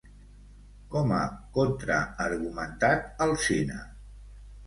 Com 0.93 1.11
ha 1.17 1.25
contraargumentat 1.57 3.23
Alsina? 3.27 3.79